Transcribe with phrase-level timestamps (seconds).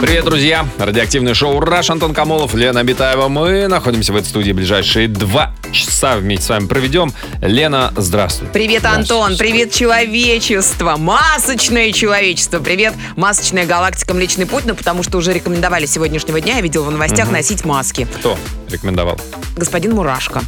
[0.00, 0.66] Привет, друзья!
[0.78, 3.28] Радиоактивное шоу «Раш» Антон Камолов, Лена Абитаева.
[3.28, 7.12] Мы находимся в этой студии ближайшие два часа вместе с вами проведем.
[7.42, 8.48] Лена, здравствуй.
[8.48, 15.34] Привет, Антон, привет, человечество, масочное человечество, привет, масочная галактика Млечный Путь, ну, потому что уже
[15.34, 18.08] рекомендовали сегодняшнего дня, я видел в новостях, носить маски.
[18.20, 18.38] Кто
[18.70, 19.20] рекомендовал?
[19.54, 20.40] Господин Мурашко.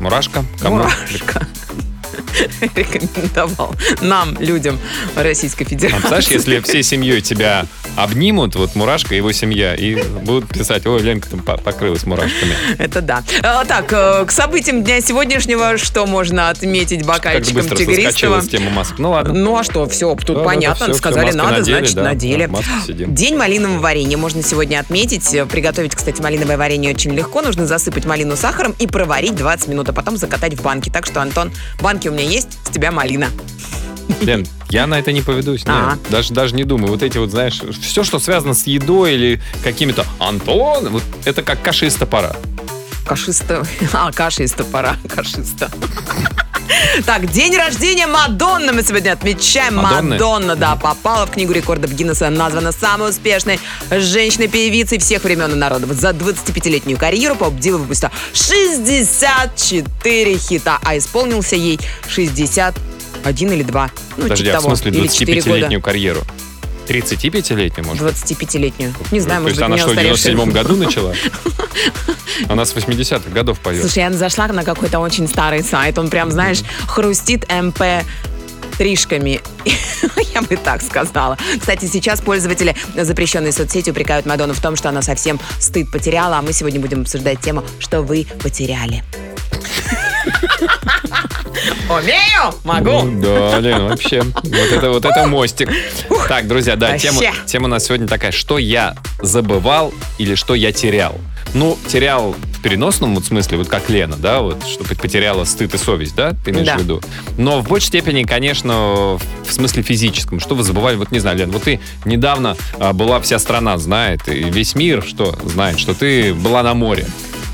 [0.00, 0.44] Мурашка?
[0.60, 0.78] Кому?
[0.78, 1.46] Мурашко.
[2.74, 4.78] Рекомендовал нам, людям
[5.16, 5.96] Российской А Федерации.
[5.98, 11.00] Представляешь, если всей семьей тебя обнимут, вот Мурашка и его семья, и будут писать, ой,
[11.02, 12.54] Ленка там по- покрылась мурашками.
[12.78, 13.22] Это да.
[13.42, 18.40] А, Так, э, к событиям дня сегодняшнего, что можно отметить Как бокальчиком соскочила тигристого?
[18.40, 18.98] с темы масок.
[18.98, 19.34] Ну ладно.
[19.34, 22.02] Ну а что, все, тут Да-да-да, понятно, всё, сказали всё, маски надо, надели, значит да,
[22.04, 22.46] надели.
[22.46, 23.04] да.
[23.06, 25.34] День малинового варенья можно сегодня отметить.
[25.34, 27.42] Э, Приготовить, кстати, малиновое варенье очень легко.
[27.42, 30.88] Нужно засыпать малину сахаром и проварить 20 минут, а потом закатать в банки.
[30.90, 33.28] Так что, Антон, банки у меня есть, с тебя малина.
[34.20, 35.60] Лен, я на это не поведусь.
[35.60, 35.68] нет.
[35.68, 35.98] А.
[36.10, 36.90] Даже, даже не думаю.
[36.90, 41.62] Вот эти вот, знаешь, все, что связано с едой или какими-то Антон, вот это как
[41.62, 42.34] каша из топора.
[43.06, 43.64] Кашиста.
[43.92, 44.96] А, каша из топора.
[45.08, 45.70] Кашиста.
[47.06, 49.76] Так, день рождения Мадонны мы сегодня отмечаем.
[49.76, 50.12] Мадонны?
[50.12, 53.60] Мадонна, да, попала в книгу рекордов Гиннесса, названа самой успешной
[53.90, 55.90] женщиной-певицей всех времен и народов.
[55.92, 63.90] За 25-летнюю карьеру Поп Дила выпустила 64 хита, а исполнился ей 61 или 2.
[64.16, 65.50] Ну, Подожди, типа а в смысле Или 4 года.
[65.50, 66.20] 25-летнюю карьеру?
[66.88, 68.02] 35-летнюю, может?
[68.02, 68.94] 25-летнюю.
[69.10, 71.14] Не знаю, может быть, она что, в устаревшая- 97 году начала?
[72.48, 73.80] Она с 80-х годов поет.
[73.80, 75.98] Слушай, я зашла на какой-то очень старый сайт.
[75.98, 77.82] Он прям, знаешь, хрустит МП
[78.78, 79.40] тришками.
[80.34, 81.36] Я бы так сказала.
[81.58, 86.42] Кстати, сейчас пользователи запрещенной соцсети упрекают Мадонну в том, что она совсем стыд потеряла, а
[86.42, 89.02] мы сегодня будем обсуждать тему, что вы потеряли.
[91.88, 92.54] Умею?
[92.64, 93.02] Могу.
[93.02, 94.22] Ну, Да, Лен, вообще.
[94.22, 95.70] Вот это, вот это мостик.
[96.28, 98.30] Так, друзья, да, тема, тема у нас сегодня такая.
[98.30, 101.18] Что я забывал или что я терял?
[101.54, 105.78] Ну, терял в переносном вот смысле, вот как Лена, да, вот, что потеряла стыд и
[105.78, 106.76] совесть, да, ты имеешь Да.
[106.76, 107.00] в виду?
[107.38, 108.74] Но в большей степени, конечно,
[109.16, 110.40] в смысле физическом.
[110.40, 110.96] Что вы забывали?
[110.96, 115.02] Вот не знаю, Лен, вот ты недавно а, была, вся страна знает, и весь мир
[115.02, 117.06] что знает, что ты была на море.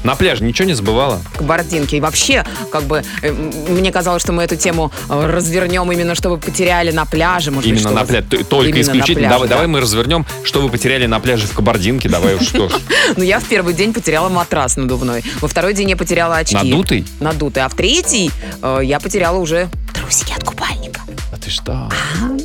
[0.04, 1.20] На пляже ничего не забывала?
[1.36, 1.96] Кабардинки.
[1.96, 6.28] И вообще, как бы, э, мне казалось, что мы эту тему э, развернем именно, что
[6.28, 7.50] вы потеряли на пляже.
[7.50, 8.44] Может быть, Именно что на пляже.
[8.44, 9.18] Только Именно исключительно.
[9.20, 9.54] пляже, давай, да.
[9.54, 12.10] давай мы развернем, что вы потеряли на пляже в Кабардинке.
[12.10, 12.72] Давай уж что ж.
[13.16, 15.24] Ну, я в первый день потеряла матрас надувной.
[15.40, 16.54] Во второй день я потеряла очки.
[16.56, 17.06] Надутый?
[17.20, 17.62] Надутый.
[17.62, 18.30] А в третий
[18.62, 21.00] э, я потеряла уже трусики от купальника.
[21.32, 21.90] А ты что?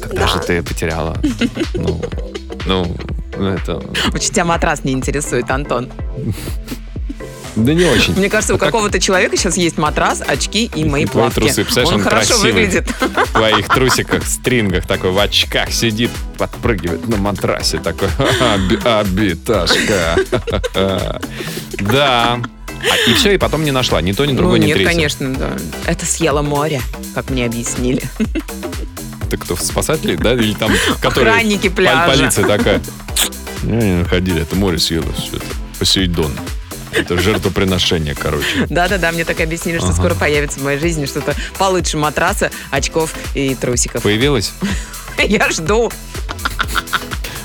[0.02, 1.18] Когда же ты потеряла?
[1.74, 2.02] Ну,
[2.66, 2.96] ну,
[3.38, 3.82] это...
[4.14, 5.92] Очень тебя матрас не интересует, Антон.
[7.56, 8.14] Да не очень.
[8.16, 11.52] Мне кажется, у Ну, как какого-то человека сейчас есть матрас, очки и мои твои плавки.
[11.54, 11.66] трусы.
[11.86, 12.52] Он, он хорошо красивый.
[12.54, 12.90] выглядит.
[12.90, 18.08] В твоих трусиках, стрингах такой, в очках сидит, подпрыгивает на матрасе такой.
[18.56, 20.16] «Оби- Обиташка.
[20.74, 22.40] Да.
[22.82, 24.02] А, и все, и потом не нашла.
[24.02, 24.90] Ни то, ни Ну, другое, ни нет, третье.
[24.94, 25.50] конечно, да.
[25.86, 26.82] Это съело море,
[27.14, 28.02] как мне объяснили.
[29.30, 30.34] Ты кто, спасатели, да?
[30.34, 30.72] Или там,
[31.02, 31.32] которые...
[31.34, 32.08] Охранники пляжа.
[32.08, 32.82] Полиция такая.
[33.64, 35.46] Не, не находили, это море съело все это.
[35.78, 36.32] Посейдон.
[36.92, 38.66] Это жертвоприношение, короче.
[38.70, 39.96] Да-да-да, мне так объяснили, что Ага.
[39.96, 44.02] скоро появится в моей жизни что-то получше матраса, очков и трусиков.
[44.04, 44.54] Появилось?
[45.18, 45.92] Я жду.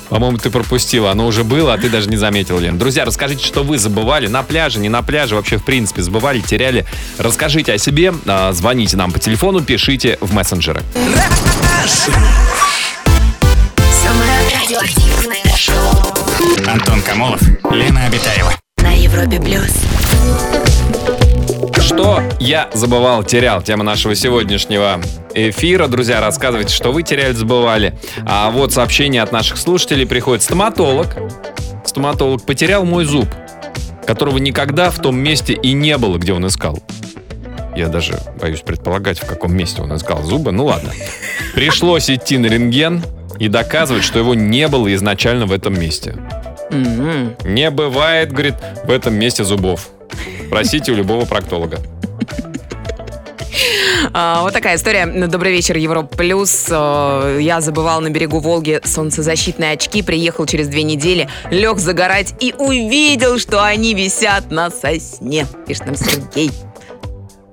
[0.09, 1.11] По-моему, ты пропустила.
[1.11, 2.79] Оно уже было, а ты даже не заметил, Лен.
[2.79, 6.87] Друзья, расскажите, что вы забывали на пляже, не на пляже, вообще, в принципе, забывали, теряли.
[7.19, 10.83] Расскажите о себе, а, звоните нам по телефону, пишите в мессенджеры.
[13.91, 17.41] Самое радиоактивное шоу Антон Камолов,
[17.71, 18.55] Лена Обитаева.
[19.05, 19.85] Европе плюс.
[21.85, 23.61] Что я забывал, терял?
[23.61, 24.99] Тема нашего сегодняшнего
[25.35, 25.89] эфира.
[25.89, 27.99] Друзья, рассказывайте, что вы теряли, забывали.
[28.25, 30.43] А вот сообщение от наших слушателей приходит.
[30.43, 31.09] Стоматолог.
[31.85, 33.29] Стоматолог потерял мой зуб,
[34.07, 36.83] которого никогда в том месте и не было, где он искал.
[37.77, 40.51] Я даже боюсь предполагать, в каком месте он искал зубы.
[40.51, 40.93] Ну ладно.
[41.55, 43.05] Пришлось идти на рентген
[43.39, 46.17] и доказывать, что его не было изначально в этом месте.
[46.75, 47.37] М-м.
[47.45, 48.55] Не бывает, говорит,
[48.85, 49.89] в этом месте зубов.
[50.51, 51.79] Просите у любого проктолога.
[54.13, 55.07] А, Вот такая история.
[55.07, 56.67] Добрый вечер, Европа Плюс.
[56.71, 62.55] Э, Я забывал на берегу Волги солнцезащитные очки, приехал через две недели, лег загорать и
[62.59, 65.47] увидел, что они висят на сосне.
[65.67, 66.51] Пишет нам Сергей.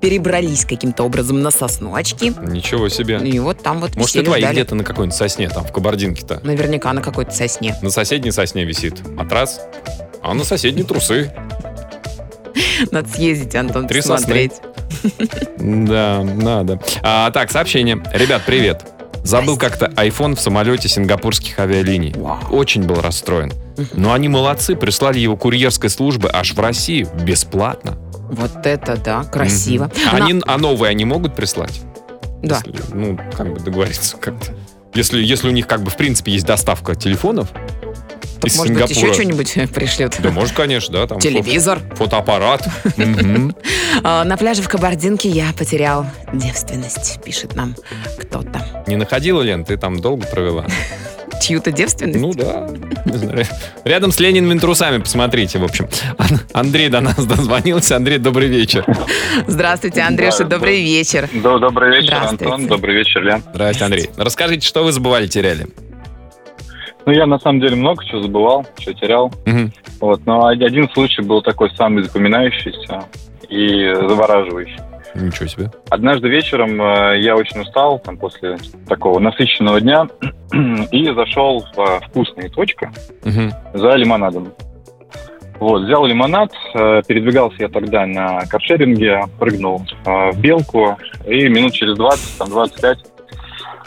[0.02, 2.34] Перебрались каким-то образом на сосну очки.
[2.42, 3.20] Ничего себе.
[3.20, 6.42] И вот там вот Может, и твои где-то на какой-нибудь сосне, там, в Кабардинке-то.
[6.44, 7.76] Наверняка на какой-то сосне.
[7.82, 9.62] На соседней сосне висит матрас,
[10.22, 11.32] а на соседней трусы.
[12.90, 14.54] Надо съездить, Антон, Три посмотреть.
[15.58, 16.80] Да, надо.
[17.02, 18.04] А, так, сообщение.
[18.12, 18.86] Ребят, привет.
[19.24, 22.16] Забыл как-то iPhone в самолете сингапурских авиалиний.
[22.50, 23.54] Очень был расстроен.
[23.94, 27.98] Но они молодцы, прислали его курьерской службы аж в Россию бесплатно.
[28.32, 29.86] Вот это да, красиво.
[29.86, 29.94] Мгм.
[30.12, 31.82] А, На- они, а новые они могут прислать?
[32.42, 32.62] Да.
[32.66, 34.54] Если, ну, как бы договориться как-то.
[34.94, 37.50] Если, если у них как бы в принципе есть доставка телефонов
[38.44, 39.14] из Может быть, еще Сингапура.
[39.14, 40.16] что-нибудь пришлют?
[40.20, 41.08] Да, может, конечно, да.
[41.08, 41.80] Там Телевизор.
[41.96, 42.68] Фотоаппарат.
[42.98, 43.56] Мгм.
[44.04, 47.76] А, На пляже в Кабардинке я потерял девственность, пишет нам
[48.20, 48.84] кто-то.
[48.88, 49.64] Не находила, Лен?
[49.64, 50.66] Ты там долго провела?
[51.52, 52.20] Чью-то девственность?
[52.22, 52.70] Ну да.
[53.06, 53.46] Не знаю.
[53.84, 55.90] Рядом с Лениными трусами посмотрите, в общем.
[56.18, 57.98] Ан- Андрей до нас дозвонился.
[57.98, 58.86] Андрей, добрый вечер.
[59.48, 61.30] Здравствуйте, Андрюша, добрый вечер.
[61.34, 62.14] Добрый вечер.
[62.16, 62.68] Антон.
[62.68, 63.44] Добрый вечер, Лен.
[63.54, 64.10] Здравствуйте, Андрей.
[64.16, 65.68] Расскажите, что вы забывали, теряли?
[67.06, 69.34] Ну, я на самом деле много чего забывал, что терял.
[70.00, 73.04] Вот, но один случай был такой самый запоминающийся
[73.50, 74.80] и завораживающий.
[75.16, 75.72] Ничего себе.
[75.90, 80.08] Однажды вечером э, я очень устал, там, после такого насыщенного дня,
[80.92, 82.92] и зашел в э, вкусная точка
[83.24, 83.52] Мгм.
[83.74, 84.54] за лимонадом.
[85.60, 90.98] Вот, взял лимонад, э, передвигался я тогда на каршеринге, прыгнул в белку,
[91.28, 92.98] и минут через 20, там, 25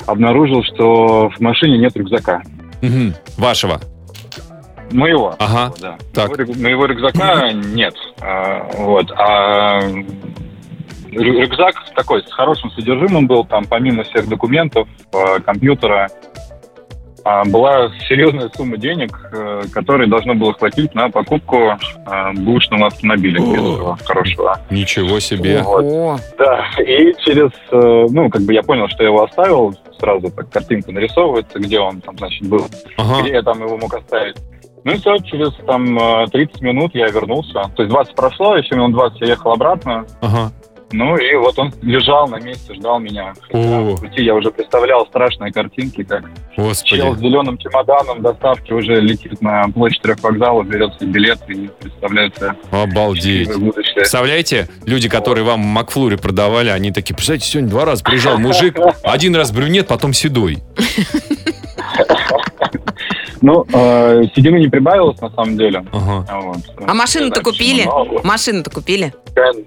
[0.07, 2.43] обнаружил, что в машине нет рюкзака.
[2.83, 3.15] Мгм.
[3.39, 3.81] Вашего.
[4.93, 5.35] Моего.
[5.39, 5.73] Ага.
[5.81, 5.97] Да.
[6.13, 6.37] Так.
[6.39, 7.95] Моего, моего рюкзака нет.
[8.21, 9.11] А, вот.
[9.13, 9.81] А
[11.15, 16.09] рюкзак такой с хорошим содержимым был, там помимо всех документов, э, компьютера,
[17.27, 23.41] а, была серьезная сумма денег, э, которой должно было хватить на покупку э, бушного автомобиля
[23.41, 23.97] О.
[24.05, 24.59] хорошего.
[24.69, 25.63] Ничего себе.
[25.63, 26.19] Ого.
[26.37, 30.93] Да, и через, ну, как бы я понял, что я его оставил, сразу так картинка
[30.93, 32.67] нарисовывается, где он там, значит, был
[32.99, 33.23] Ага.
[33.23, 34.37] где я там его мог оставить.
[34.85, 37.71] Ну и все, через там э, 30 минут я вернулся.
[37.75, 40.05] То есть 20 прошло, еще минут 20 я ехал обратно.
[40.21, 40.53] Ага.
[40.95, 43.35] Ну и вот он лежал на месте, ждал меня.
[43.41, 43.97] Хотя О.
[43.97, 46.23] в пути я уже представлял страшные картинки, как
[46.55, 47.21] чел с Господи.
[47.21, 52.55] зеленым чемоданом доставки уже летит на площадь трех вокзалов, берет себе билет и представляет себе
[52.71, 53.51] Обалдеть.
[53.97, 59.35] Представляете, люди, которые вам Макфлури продавали, они такие, представляете, сегодня два раза приезжал мужик, один
[59.35, 60.59] раз брюнет, потом седой.
[63.45, 65.85] Ну, э, седины не прибавилось на самом деле.
[65.93, 66.27] Ага.
[66.41, 66.57] Вот.
[66.87, 67.87] А машину-то купили?
[68.25, 69.13] Машину-то купили?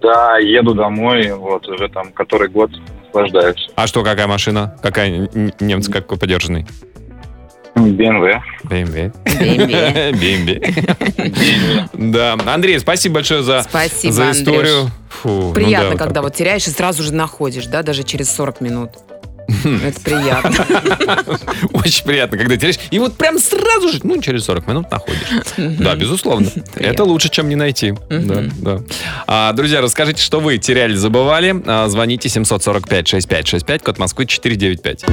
[0.01, 2.71] Да, еду домой, вот уже там который год
[3.05, 3.69] наслаждаюсь.
[3.75, 4.75] А что, какая машина?
[4.81, 5.29] Какая
[5.59, 6.65] немец какой подержанный?
[7.75, 8.41] BMW.
[8.63, 9.13] BMW.
[9.39, 10.61] BMW.
[11.13, 12.11] BMW.
[12.11, 12.35] Да.
[12.51, 14.89] Андрей, спасибо большое за, Спасибо, за историю.
[15.09, 18.31] Фу, ну Приятно, да, когда так вот теряешь и сразу же находишь, да, даже через
[18.31, 18.89] 40 минут.
[19.83, 20.65] Это приятно.
[21.73, 22.79] Очень приятно, когда теряешь.
[22.91, 25.27] И вот прям сразу же, ну, через 40 минут находишь.
[25.57, 26.49] Да, безусловно.
[26.75, 27.93] Это лучше, чем не найти.
[28.09, 28.81] Да, да.
[29.25, 31.55] А, друзья, расскажите, что вы теряли, забывали.
[31.65, 35.05] А, Звоните 745-6565, код Москвы 495.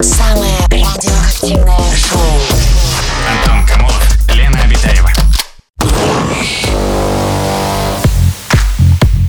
[0.00, 2.77] Самое радиоактивное шоу.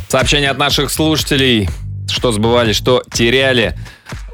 [0.09, 1.69] Сообщение от наших слушателей.
[2.07, 3.77] Что забывали, что теряли.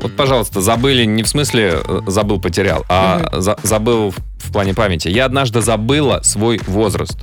[0.01, 5.09] Вот, пожалуйста, забыли не в смысле э, забыл, потерял, а за- забыл в плане памяти.
[5.09, 7.17] Я однажды забыла свой возраст.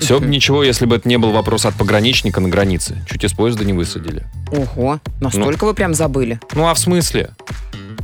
[0.00, 2.96] Все бы ничего, если бы это не был вопрос от пограничника на границе.
[3.08, 4.24] Чуть из поезда не высадили.
[4.50, 6.40] Ого, настолько вы прям забыли.
[6.54, 7.30] Ну а в смысле?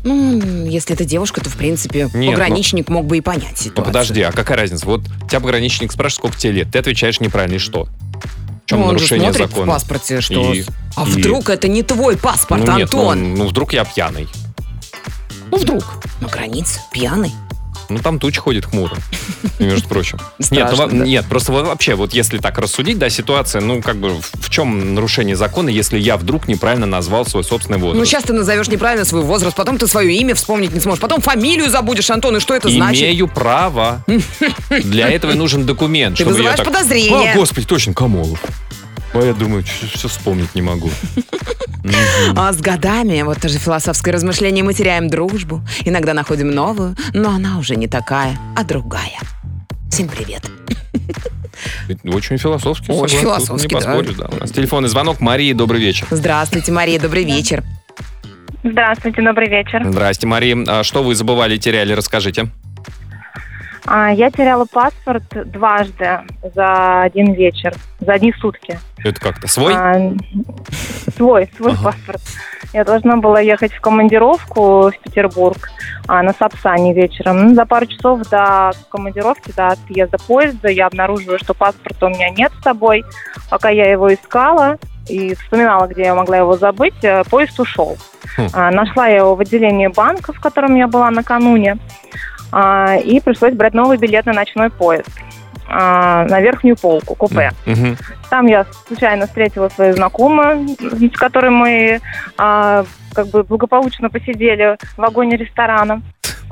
[0.04, 3.74] Ну, если это девушка, то, в принципе, Нет, пограничник мог бы и понять ситуацию.
[3.76, 4.86] Ну подожди, а какая разница?
[4.86, 7.88] Вот тебя пограничник спрашивает, сколько тебе лет, ты отвечаешь неправильно, и что?
[8.72, 9.66] Чем Ну, он же нарушение смотрит закона?
[9.72, 10.54] в паспорте, что...
[10.54, 10.64] И-
[10.96, 13.34] а и- вдруг это не твой паспорт, ну, нет, Антон?
[13.34, 14.26] ну, ну, вдруг я пьяный.
[15.50, 15.84] Ну вдруг.
[16.22, 17.32] На границе, пьяный.
[17.88, 18.96] Ну там туч ходит хмуро,
[19.58, 20.18] между прочим.
[20.50, 20.96] Нет, ну, да.
[20.96, 25.36] нет, просто вообще, вот если так рассудить, да, ситуация, ну как бы в, чем нарушение
[25.36, 27.98] закона, если я вдруг неправильно назвал свой собственный возраст?
[27.98, 31.20] Ну, сейчас ты назовешь неправильно свой возраст, потом ты свое имя вспомнить не сможешь, потом
[31.20, 33.02] фамилию забудешь, Антон, и что это значит?
[33.02, 34.04] Имею право.
[34.70, 36.16] Для этого нужен документ.
[36.16, 37.32] Ты вызываешь так- подозрение.
[37.32, 38.40] А, господи, точно, Камолов.
[39.14, 40.90] А я думаю, все вспомнить не могу.
[42.36, 45.62] А с годами, вот тоже философское размышление, мы теряем дружбу.
[45.84, 49.18] Иногда находим новую, но она уже не такая, а другая.
[49.90, 50.48] Всем привет.
[52.04, 52.90] Очень философски.
[52.90, 53.86] Очень согласен, философски, Не да.
[53.86, 54.28] поспоришь, да.
[54.32, 55.20] У нас телефонный звонок.
[55.20, 56.06] Мария, добрый вечер.
[56.10, 57.62] Здравствуйте, Мария, добрый вечер.
[58.64, 59.82] Здравствуйте, добрый вечер.
[59.84, 60.56] Здрасте, Мария.
[60.66, 62.48] А что вы забывали, теряли, расскажите.
[63.84, 66.20] А, я теряла паспорт дважды
[66.54, 68.78] за один вечер, за одни сутки.
[69.04, 69.74] Это как-то свой?
[69.74, 70.12] А,
[71.16, 71.84] свой, свой Ага.
[71.84, 72.20] паспорт.
[72.72, 75.68] Я должна была ехать в командировку в Петербург
[76.06, 77.48] а, на Сапсане вечером.
[77.48, 82.30] Ну, за пару часов до командировки, до отъезда поезда, я обнаруживаю, что паспорта у меня
[82.30, 83.04] нет с собой.
[83.50, 87.98] Пока я его искала и вспоминала, где я могла его забыть, э, поезд ушел.
[88.36, 88.46] Хм.
[88.52, 91.76] А, нашла я его в отделении банка, в котором я была накануне,
[93.04, 95.08] и пришлось брать новый билет на ночной поезд
[95.68, 97.52] а, на верхнюю полку, купе.
[97.66, 97.96] Мгм.
[98.30, 102.00] Там я случайно встретила свою знакомую, с которой мы
[102.36, 106.02] а, как бы благополучно посидели в вагоне ресторана.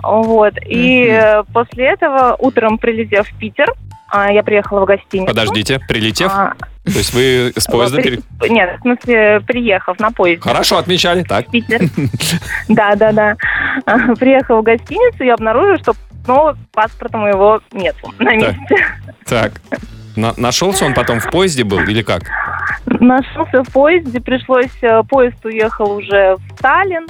[0.02, 0.54] Вот.
[0.66, 1.12] И Мгм.
[1.12, 3.72] э, после этого, утром прилетев в Питер,
[4.10, 5.26] а, я приехала в гостиницу.
[5.26, 6.30] Подождите, прилетев?
[6.32, 7.98] А, То есть вы с поезда...
[8.02, 10.42] при- Нет, в смысле, приехав на поезде.
[10.42, 11.22] Хорошо, отмечали.
[11.22, 11.48] Так.
[11.50, 11.80] Питер.
[12.68, 13.36] Да, да, да.
[13.86, 15.92] А, Приехала в гостиницу и обнаружила, что
[16.24, 18.76] снова паспорта моего нет на месте.
[19.26, 19.52] Так.
[20.16, 22.22] На- нашелся он потом в поезде был или как?
[22.86, 27.06] Нашелся в поезде, пришлось, э, поезд уехал уже в Сталин,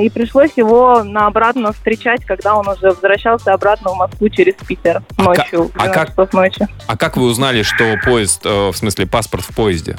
[0.00, 5.02] и пришлось его на обратно встречать, когда он уже возвращался обратно в Москву через Питер
[5.16, 6.68] А ночью, а 12 как- ночи.
[6.86, 9.96] А как вы узнали, что поезд, э, в смысле паспорт в поезде?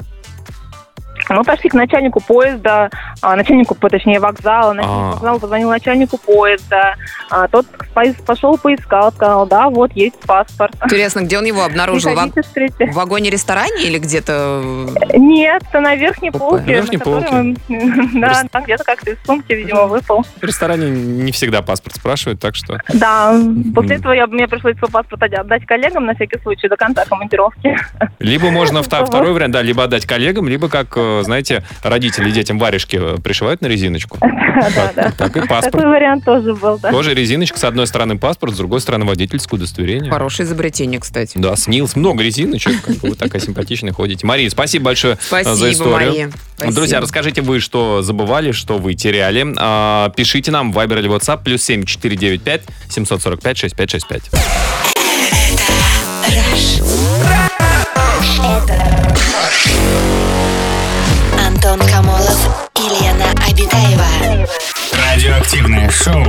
[1.28, 4.72] Мы пошли к начальнику поезда, а, начальнику, точнее, вокзала.
[4.72, 5.10] Начальник А.
[5.12, 6.94] вокзала позвонил начальнику поезда.
[7.30, 10.74] А, тот по- пошел поискал, сказал, да, вот есть паспорт.
[10.84, 12.10] Интересно, где он его обнаружил?
[12.14, 14.62] В вагоне-ресторане или где-то?
[15.14, 16.64] Нет, на верхней полке.
[16.64, 17.28] На верхней на полке.
[17.34, 17.56] он-
[18.20, 20.24] Да, там где-то как-то из сумки, видимо, выпал.
[20.40, 22.78] В ресторане не всегда паспорт спрашивают, так что...
[22.94, 23.38] Да,
[23.74, 27.76] после этого я, мне пришлось свой паспорт отдать коллегам на всякий случай до конца командировки.
[28.18, 32.98] Либо можно второй вариант, да, либо отдать коллегам, либо, как, э, знаете, родители детям варежки
[33.00, 34.18] э, пришивают на резиночку.
[34.58, 35.12] Да, да.
[35.16, 35.72] Так и паспорт.
[35.72, 36.90] Такой вариант тоже был, да.
[36.90, 40.10] Тоже резиночка, с одной стороны паспорт, с другой стороны водительское удостоверение.
[40.10, 41.38] Хорошее изобретение, кстати.
[41.38, 44.26] Да, снилось много резиночек, как вы такая симпатичная ходите.
[44.26, 46.10] Мария, спасибо большое э, Спасибо, за историю.
[46.10, 46.30] Мария.
[46.56, 46.74] Спасибо.
[46.74, 49.46] Друзья, расскажите вы, что забывали, что вы теряли.
[49.58, 54.58] А, пишите нам в Viber или WhatsApp плюс 7 495 745 6565.
[61.58, 64.46] Антон Камолов и Лена Обитаева.
[64.92, 66.22] Радиоактивное шоу.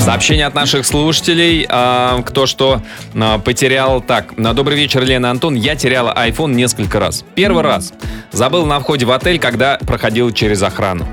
[0.00, 1.66] Сообщение от наших слушателей.
[1.68, 2.80] а, кто что
[3.14, 4.00] а, потерял.
[4.00, 5.56] Так, на добрый вечер, Лена Антон.
[5.56, 7.22] Я теряла iPhone несколько раз.
[7.34, 7.92] Первый раз.
[8.32, 11.06] Забыл на входе в отель, когда проходила через охрану.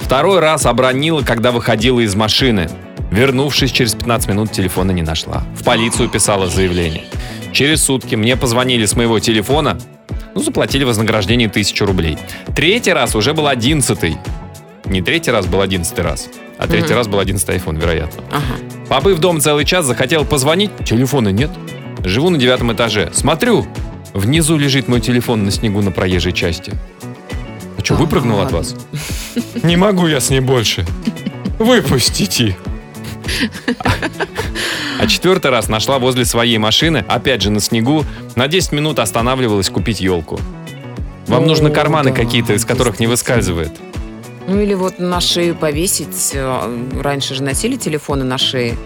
[0.00, 2.68] Второй раз обронила, когда выходила из машины.
[3.12, 5.44] Вернувшись через 15 минут, телефона не нашла.
[5.54, 7.04] В полицию писала заявление.
[7.52, 9.78] Через сутки мне позвонили с моего телефона.
[10.34, 12.18] Ну, заплатили вознаграждение 1000 рублей.
[12.54, 14.16] Третий раз уже был одиннадцатый.
[14.84, 16.96] Не третий раз был одиннадцатый раз, а третий Мгм.
[16.96, 18.22] раз был одиннадцатый iPhone, вероятно.
[18.30, 18.56] Ага.
[18.88, 21.50] Побыв дома целый час, захотел позвонить, телефона нет.
[22.04, 23.10] Живу на девятом этаже.
[23.12, 23.66] Смотрю,
[24.14, 26.72] внизу лежит мой телефон на снегу на проезжей части.
[27.78, 28.58] А что, Да выпрыгнул от ладно.
[28.58, 28.74] вас?
[29.62, 30.84] Не могу я с ней больше.
[31.58, 32.56] Выпустите.
[35.00, 38.04] А четвертый раз нашла возле своей машины, опять же на снегу,
[38.36, 40.38] на 10 минут останавливалась купить елку.
[41.26, 43.72] Вам О, нужны карманы да, какие-то, из которых не выскальзывает.
[44.46, 46.32] Ну или вот на шею повесить.
[46.34, 46.68] Э,
[47.00, 48.76] Раньше же носили телефоны на шее.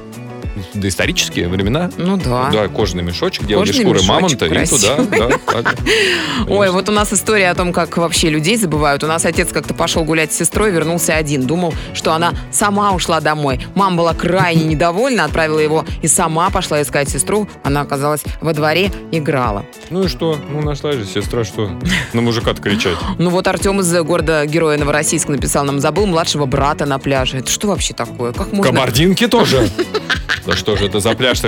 [0.74, 1.90] Доисторические времена.
[1.96, 2.50] Ну да.
[2.52, 4.96] Да, кожаный мешочек, делали Кожаный шкуры мамонта и туда.
[4.96, 5.18] красивый.
[5.18, 5.76] да, так.
[6.48, 9.02] Ой, вот у нас история о том, как вообще людей забывают.
[9.04, 11.46] У нас отец как-то пошел гулять с сестрой, вернулся один.
[11.46, 13.60] Думал, что она сама ушла домой.
[13.74, 17.48] Мама была крайне недовольна, отправила его и сама пошла искать сестру.
[17.62, 19.64] Она оказалась во дворе, играла.
[19.90, 20.38] Ну и что?
[20.50, 21.70] Ну нашла же сестра, что
[22.12, 22.96] на мужика-то кричать.
[23.18, 27.38] Ну вот Артем из города Героя Новороссийск написал нам, забыл младшего брата на пляже.
[27.38, 28.32] Это что вообще такое?
[28.32, 28.72] Как можно...
[28.72, 29.68] Кабардинки тоже?
[30.46, 31.40] Да что же это за пляж?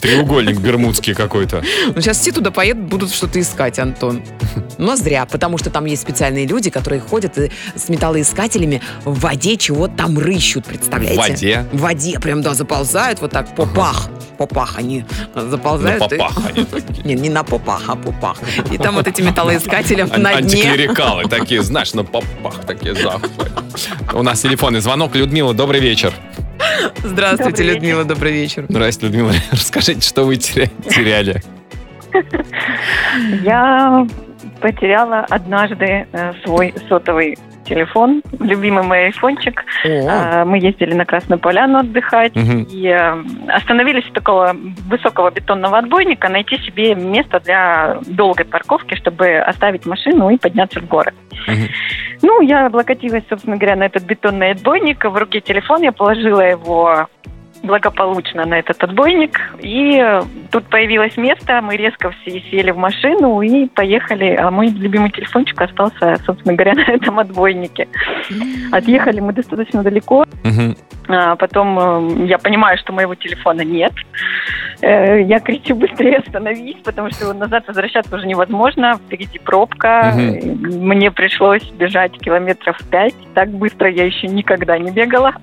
[0.00, 1.62] Треугольник бермудский какой-то.
[1.94, 4.22] Ну, сейчас все туда поедут, будут что-то искать, Антон.
[4.78, 9.56] Но зря, потому что там есть специальные люди, которые ходят и с металлоискателями в воде
[9.56, 11.16] чего-то там рыщут, представляете?
[11.16, 11.66] В воде?
[11.72, 14.08] В воде прям, да, заползают вот так по пах.
[14.38, 16.00] По пах они заползают.
[16.00, 17.02] На и- попах они такие.
[17.04, 18.38] Не, не на попах, а по пах.
[18.70, 20.26] И там вот эти металлоискатели на дне.
[20.36, 23.52] Антиклерикалы такие, знаешь, на попах такие заходят.
[24.14, 25.14] У нас телефонный звонок.
[25.14, 26.12] Людмила, добрый вечер.
[27.02, 27.74] Здравствуйте, Добрый вечер.
[27.74, 28.66] Людмила, добрый вечер.
[28.68, 29.34] Здравствуйте, Людмила.
[29.72, 31.40] Расскажите, что вы теря- теряли.
[33.44, 34.04] Я
[34.60, 39.64] потеряла однажды э, свой сотовый телефон, любимый мой айфончик.
[39.86, 42.64] А, Мы ездили на Красную Поляну отдыхать Мгм.
[42.64, 44.56] и э, остановились у такого
[44.88, 50.88] высокого бетонного отбойника найти себе место для долгой парковки, чтобы оставить машину и подняться в
[50.88, 51.12] горы.
[51.46, 51.68] Мгм.
[52.22, 55.04] Ну, я облокотилась, собственно говоря, на этот бетонный отбойник.
[55.04, 57.06] В руке телефон, я положила его
[57.62, 59.40] благополучно на этот отбойник.
[59.60, 64.36] И э, тут появилось место, мы резко все сели в машину и поехали.
[64.36, 67.88] А мой любимый телефончик остался, собственно говоря, на этом отбойнике.
[68.72, 70.26] Отъехали мы достаточно далеко.
[71.08, 71.78] А потом
[72.22, 73.92] э, я понимаю, что моего телефона нет.
[74.80, 78.94] Э, Я кричу быстрее остановись, потому что назад возвращаться уже невозможно.
[79.06, 80.14] Впереди пробка.
[80.16, 83.14] И Мне пришлось бежать километров пять.
[83.34, 85.34] Так быстро я еще никогда не бегала.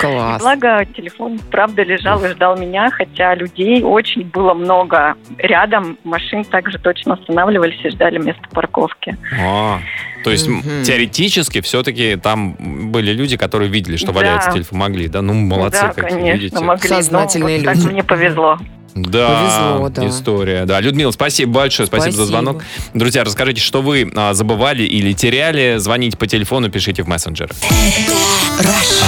[0.00, 0.40] Класс.
[0.40, 5.14] Благо, телефон правда лежал и ждал меня, хотя людей очень было много.
[5.38, 9.16] Рядом машин также точно останавливались и ждали место парковки.
[9.40, 9.80] А,
[10.24, 10.82] то есть Мгм.
[10.84, 12.54] теоретически все-таки там
[12.92, 14.12] были люди, которые видели, что Да.
[14.14, 14.78] валяется телефон.
[14.78, 15.22] Могли, да?
[15.22, 16.60] Ну, молодцы, да, какие, конечно, видите.
[16.64, 16.88] могли.
[16.88, 17.82] Сознательные но вот люди.
[17.84, 18.58] Так мне повезло.
[18.96, 20.06] Да, Повезло, да.
[20.08, 20.64] история.
[20.66, 22.42] Да, Людмила, спасибо большое, спасибо, за Спасибо.
[22.44, 22.62] звонок.
[22.94, 25.78] Друзья, расскажите, что вы а, забывали или теряли.
[25.78, 27.50] Звоните по телефону, пишите в мессенджеры.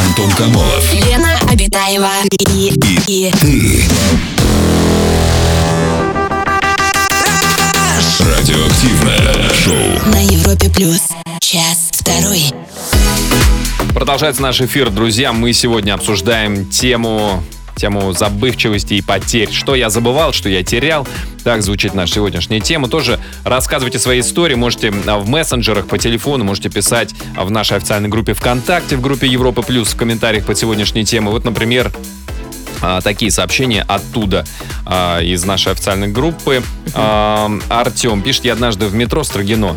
[0.09, 0.92] Антон Камолов.
[0.92, 2.11] Лена Обитаева
[2.49, 2.73] и,
[3.07, 3.33] и
[8.21, 10.11] Радиоактивное шоу.
[10.12, 11.03] на Европе плюс.
[11.41, 12.45] Час второй.
[13.95, 15.33] Продолжается наш эфир, друзья.
[15.33, 17.43] Мы сегодня обсуждаем тему
[17.76, 19.52] тему забывчивости и потерь.
[19.52, 21.06] Что я забывал, что я терял.
[21.45, 22.88] Так звучит наша сегодняшняя тема.
[22.88, 24.54] Тоже рассказывайте свои истории.
[24.54, 29.26] Можете а, в мессенджерах по телефону, можете писать в нашей официальной группе ВКонтакте, в группе
[29.26, 31.33] Европа Плюс в комментариях под сегодняшней темой.
[31.33, 31.92] Вот, например,
[32.80, 34.45] а, такие сообщения оттуда,
[34.85, 36.62] а, из нашей официальной группы.
[36.95, 39.76] А, Артем пишет, я однажды в метро Строгино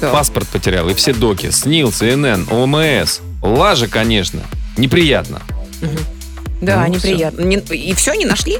[0.00, 3.20] паспорт потерял, и все доки, СНИЛС, ИНН, ОМС.
[3.42, 4.40] Лажа, конечно.
[4.76, 5.42] Неприятно.
[6.62, 7.42] Да, Ну, неприятно.
[7.42, 8.58] Не- и все, не нашли?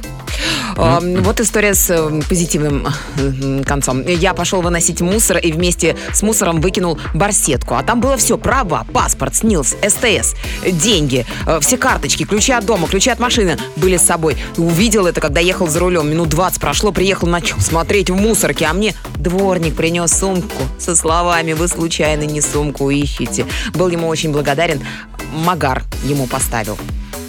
[0.76, 4.02] А, Вот история с э, позитивным э, концом.
[4.06, 7.74] Я пошел выносить мусор и вместе с мусором выкинул барсетку.
[7.76, 8.36] А там было все.
[8.36, 10.34] Права, паспорт, СНИЛС, СТС,
[10.66, 14.36] деньги, э, все карточки, ключи от дома, ключи от машины были с собой.
[14.56, 16.10] Увидел это, когда ехал за рулем.
[16.10, 21.52] Минут 20 прошло, приехал, начал смотреть в мусорке, а мне дворник принес сумку со словами
[21.52, 23.46] «Вы случайно не сумку ищете».
[23.74, 24.84] Был ему очень благодарен.
[25.32, 26.76] Магар ему поставил.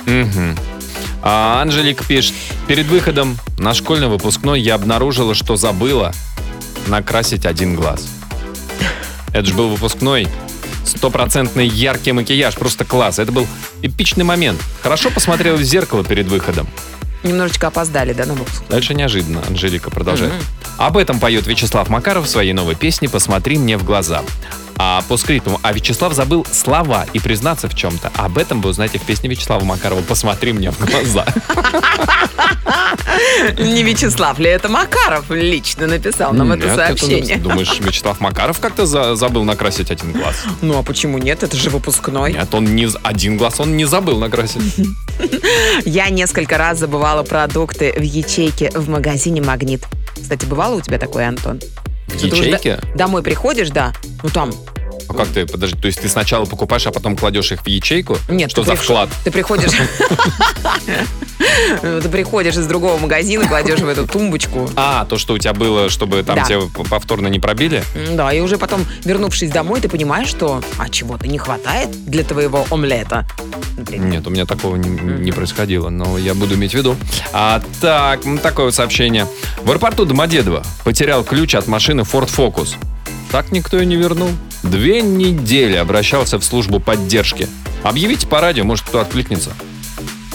[0.06, 0.58] Мгм.
[1.22, 2.34] А Анжелик пишет,
[2.68, 6.14] перед выходом на школьный выпускной я обнаружила, что забыла
[6.88, 8.08] накрасить один глаз.
[9.32, 10.28] Это же был выпускной.
[10.86, 13.20] Стопроцентный яркий макияж, просто класс.
[13.20, 13.48] Это был
[13.82, 14.62] эпичный момент.
[14.82, 16.68] Хорошо посмотрела в зеркало перед выходом.
[17.24, 18.64] Немножечко опоздали, да, на выпуск?
[18.70, 19.42] Дальше неожиданно.
[19.48, 20.34] Анжелика продолжает.
[20.34, 20.44] Мгм.
[20.78, 24.24] Об этом поет Вячеслав Макаров в своей новой песне «Посмотри мне в глаза».
[24.78, 28.12] А по скрипту, а Вячеслав забыл слова и признаться в чем-то.
[28.16, 31.26] Об этом вы узнаете в песне Вячеслава Макарова «Посмотри мне в глаза».
[33.60, 37.38] Не Вячеслав ли, это Макаров лично написал нам это сообщение.
[37.38, 40.36] Думаешь, Вячеслав Макаров как-то за- забыл накрасить один глаз?
[40.62, 41.44] Ну а почему нет?
[41.44, 42.34] Это же выпускной.
[42.34, 44.62] Нет, он не один глаз он не забыл накрасить.
[45.86, 49.84] Я несколько раз забывала продукты в ячейке в магазине «Магнит».
[50.20, 51.60] Кстати, бывало у тебя такое, Антон?
[52.20, 52.36] Ты до-
[52.96, 53.94] Домой приходишь, да?
[54.24, 54.52] Ну там,
[55.10, 58.18] А как ты, подожди, то есть ты сначала покупаешь, а потом кладешь их в ячейку?
[58.30, 59.10] Нет, Что за приш- вклад?
[59.24, 59.72] Ты приходишь...
[61.82, 64.70] Ты приходишь из другого магазина, кладешь в эту тумбочку.
[64.76, 66.44] А, то, что у тебя было, чтобы там Да.
[66.46, 67.84] тебя повторно не пробили?
[68.14, 72.66] Да, и уже потом, вернувшись домой, ты понимаешь, что а чего-то не хватает для твоего
[72.72, 73.28] омлета.
[73.78, 74.08] Например.
[74.08, 76.96] Нет, у меня такого не, не происходило, но я буду иметь в виду.
[77.34, 79.28] А, так, такое вот сообщение.
[79.64, 82.76] В аэропорту Домодедово потерял ключ от машины Ford Focus.
[83.34, 84.30] Так никто и не вернул.
[84.62, 87.48] Две недели обращался в службу поддержки.
[87.82, 89.54] Объявите по радио, может, кто откликнется.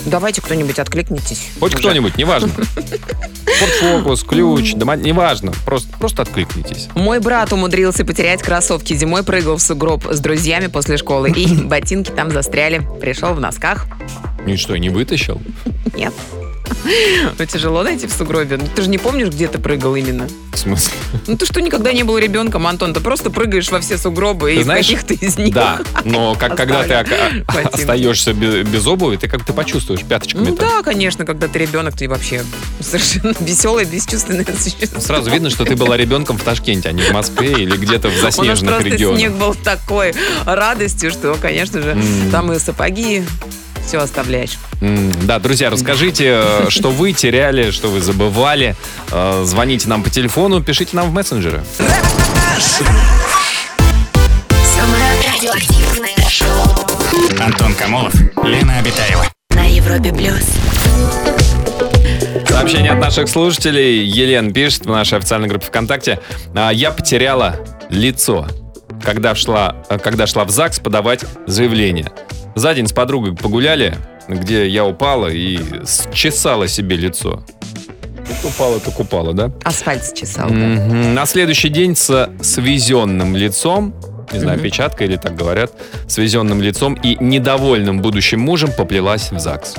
[0.05, 1.47] Давайте кто-нибудь откликнитесь.
[1.61, 1.79] Хоть Уже.
[1.79, 2.51] кто-нибудь, неважно.
[3.81, 5.53] Focus, ключ, дома, неважно.
[5.65, 6.89] Просто, просто откликнитесь.
[6.97, 8.95] Мой брат умудрился потерять кроссовки.
[8.95, 11.31] Зимой прыгал в сугроб с друзьями после школы.
[11.31, 12.83] И ботинки там застряли.
[13.01, 13.87] Пришел в носках.
[14.45, 15.41] Ну и что, не вытащил?
[15.95, 16.13] Нет.
[17.39, 18.57] Ну, тяжело найти в сугробе.
[18.57, 20.27] Ну, ты же не помнишь, где ты прыгал именно.
[20.53, 20.95] В смысле?
[21.27, 22.95] Ну, ты что, никогда не был ребенком, Антон?
[22.95, 25.55] Ты просто прыгаешь во все сугробы, Ты и знаешь, в каких-то из них.
[25.55, 26.89] Да, но как, когда ты
[27.47, 27.75] ботинки.
[27.75, 30.49] остаешься без, без обуви, ты как-то почувствуешь пяточками.
[30.49, 32.43] Ну да, конечно, когда ты ребенок, ты вообще
[32.81, 35.01] совершенно веселое, бесчувственное существо.
[35.01, 38.19] Сразу видно, что ты была ребенком в Ташкенте, а не в Москве или где-то в
[38.19, 39.19] У нас заснеженных регионах.
[39.19, 42.31] снег был такой радостью, что, конечно же, М.
[42.33, 43.23] там и сапоги,
[43.89, 44.59] все оставляешь.
[45.23, 48.77] Да, друзья, расскажите, э, что вы теряли, что вы забывали.
[49.11, 51.63] Э, Звоните нам по телефону, пишите нам в мессенджеры.
[54.63, 59.25] Самое радиоактивное шоу Антон Камолов, Лена Обитаева.
[59.55, 60.45] на Европе плюс.
[62.47, 64.05] Сообщение от наших слушателей.
[64.05, 66.21] Елена пишет в нашей официальной группе ВКонтакте.
[66.55, 67.57] «А, Я потеряла
[67.89, 68.47] лицо.
[69.03, 72.11] когда шла, э, когда шла в ЗАГС подавать заявление.
[72.59, 73.95] За день с подругой погуляли,
[74.27, 75.61] где я упала и
[76.13, 77.45] чесала себе лицо.
[78.43, 79.53] Упала, так упала, да?
[79.63, 80.57] Асфальт чесал, да.
[80.57, 81.15] Мгм.
[81.15, 83.95] На следующий день с свезенным лицом,
[84.33, 85.71] не знаю, печатка или так говорят,
[86.09, 89.77] свезенным лицом и недовольным будущим мужем поплелась в ЗАГС.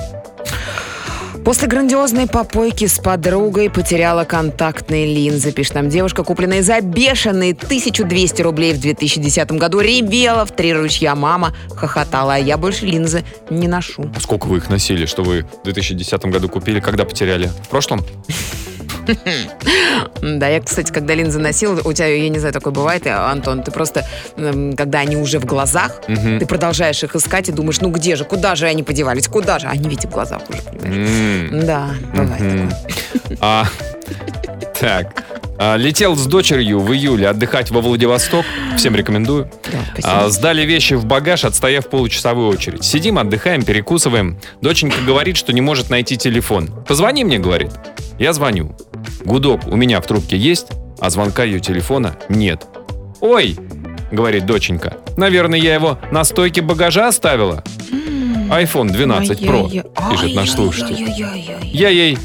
[1.44, 5.52] После грандиозной попойки с подругой потеряла контактные линзы.
[5.52, 9.80] Пишет нам девушка, купленная за бешеные 1200 рублей в 2010 году.
[9.80, 14.10] Ревела в три ручья мама, хохотала, а я больше линзы не ношу.
[14.20, 17.46] Сколько вы их носили, что вы в 2010 году купили, когда потеряли?
[17.46, 18.04] В прошлом?
[20.22, 23.62] Да, я, кстати, когда линзы носила, у тебя, я не знаю, такое бывает, э, Антон,
[23.62, 24.04] ты просто,
[24.36, 28.54] когда они уже в глазах, ты продолжаешь их искать и думаешь, ну где же, куда
[28.54, 29.66] же они подевались, куда же?
[29.66, 31.64] Они ведь в глазах уже, понимаешь?
[31.64, 32.70] Да, бывает
[33.18, 33.38] такое.
[33.40, 33.66] А,
[34.80, 35.24] так.
[35.62, 38.46] А, летел с дочерью в июле отдыхать во Владивосток.
[38.78, 39.50] Всем рекомендую.
[39.70, 40.24] Да.
[40.24, 42.82] А, сдали вещи в багаж, отстояв получасовую очередь.
[42.82, 44.40] Сидим, отдыхаем, перекусываем.
[44.62, 46.70] Доченька говорит, что не может найти телефон.
[46.88, 47.72] Позвони мне, говорит.
[48.18, 48.74] Я звоню.
[49.26, 50.68] Гудок у меня в трубке есть,
[50.98, 52.66] а звонка ее телефона нет.
[53.20, 53.58] Ой,
[54.10, 57.62] говорит доченька, наверное, я его на стойке багажа оставила.
[58.48, 59.68] iPhone 12 Pro,
[60.10, 61.06] пишет наш слушатель.
[61.64, 62.16] Я ей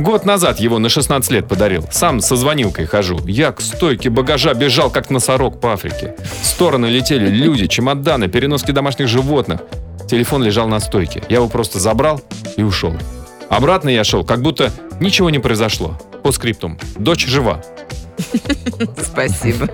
[0.00, 1.84] год назад его на 16 лет подарил.
[1.90, 3.20] Сам со звонилкой хожу.
[3.26, 6.14] Я к стойке багажа бежал, как носорог по Африке.
[6.42, 9.60] В стороны летели люди, чемоданы, переноски домашних животных.
[10.08, 11.22] Телефон лежал на стойке.
[11.28, 12.20] Я его просто забрал
[12.56, 12.94] и ушел.
[13.48, 15.98] Обратно я шел, как будто ничего не произошло.
[16.22, 16.78] По скриптум.
[16.96, 17.62] Дочь жива.
[19.02, 19.68] Спасибо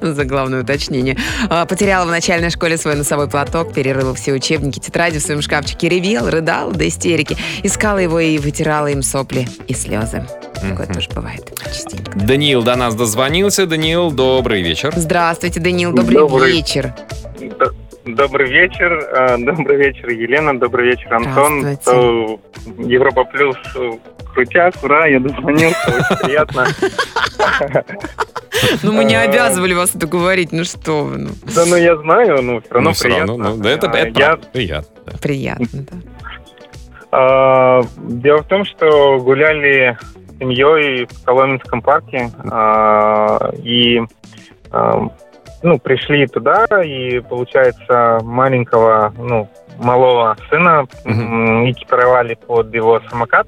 [0.00, 1.16] за главное уточнение.
[1.48, 5.88] А, Потеряла в начальной школе свой носовой платок, перерыла все учебники, тетради в своем шкафчике,
[5.88, 7.36] ревел, рыдал до истерики.
[7.62, 10.24] Искала его и вытирала им сопли и слезы.
[10.54, 12.18] Такое тоже бывает частенько.
[12.18, 13.66] Даниил до нас дозвонился.
[13.66, 14.92] Даниил, добрый вечер.
[14.96, 16.52] Здравствуйте, Даниил, добрый, Добрый.
[16.52, 16.94] вечер.
[17.40, 17.70] Д-
[18.04, 21.66] Добрый вечер, э, добрый вечер, Елена, добрый вечер, Антон.
[21.66, 22.36] Э,
[22.78, 23.90] Европа плюс э,
[24.40, 26.66] крутяк, ура, я дозвонился, очень приятно.
[28.82, 29.22] Ну, мы не А.
[29.22, 32.88] обязывали вас это говорить, ну что вы, ну, Да, ну я знаю, ну все равно
[32.90, 33.26] Ну, всё приятно.
[33.32, 35.12] равно, ну, да, это, это Я приятно.
[35.20, 35.96] приятно, да.
[37.12, 39.96] А, Дело в том, что гуляли
[40.34, 44.00] с семьей в Коломенском парке а, и
[44.70, 45.08] а,
[45.62, 53.46] ну, пришли туда, и, получается, маленького, ну, малого сына м, экипировали под его самокат.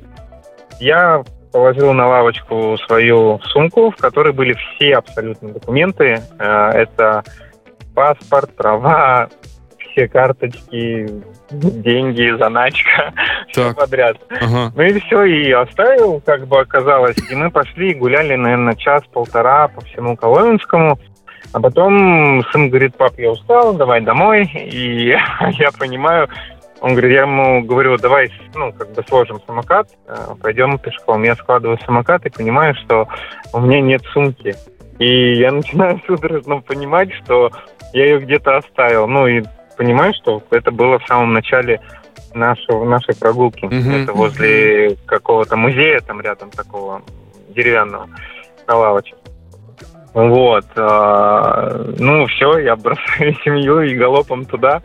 [0.80, 6.20] Я положил на лавочку свою сумку, в которой были все абсолютно документы.
[6.38, 7.22] Э, Это
[7.94, 9.28] паспорт, права,
[9.78, 11.08] все карточки,
[11.50, 13.12] деньги, заначка,
[13.48, 13.76] все Так.
[13.76, 14.16] подряд.
[14.40, 14.72] Ага.
[14.76, 17.16] Ну и все, и оставил, как бы оказалось.
[17.30, 20.98] И мы пошли, гуляли, наверное, час-полтора по всему Коломенскому.
[21.52, 24.44] А потом сын говорит, пап, я устал, давай домой.
[24.54, 25.06] И
[25.58, 26.28] я понимаю,
[26.80, 31.22] он говорит, я ему говорю, давай, ну, как бы сложим самокат, э, пойдем пешком.
[31.24, 33.08] Я складываю самокат и понимаю, что
[33.52, 34.54] у меня нет сумки.
[34.98, 37.50] И я начинаю судорожно понимать, что
[37.92, 39.08] я ее где-то оставил.
[39.08, 39.42] Ну и
[39.76, 41.80] понимаю, что это было в самом начале
[42.34, 43.64] нашего, нашей прогулки.
[43.64, 44.02] Мгм.
[44.02, 47.02] Это возле какого-то музея там рядом такого
[47.48, 48.08] деревянного
[48.66, 49.16] на лавочке.
[50.14, 50.64] Вот.
[50.76, 54.82] а, ну, все, я бросаю семью и галопом туда.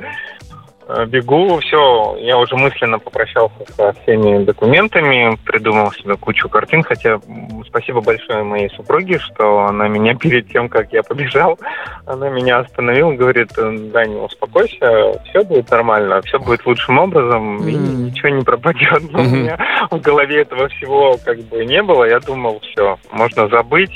[0.87, 7.19] А, Бегу, все, я уже мысленно попрощался со всеми документами, придумал себе кучу картин, хотя
[7.67, 11.57] спасибо большое моей супруге, что она меня перед тем, как я побежал,
[12.05, 18.29] она меня остановила, говорит, Даня, успокойся, все будет нормально, все будет лучшим образом, и ничего
[18.29, 19.11] не пропадет.
[19.11, 19.57] Но у меня
[19.89, 23.91] в голове этого всего как бы не было, я думал, все, можно забыть,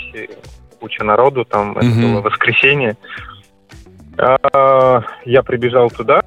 [0.80, 2.96] куча народу, там, это было воскресенье.
[4.18, 6.22] А, Я прибежал туда,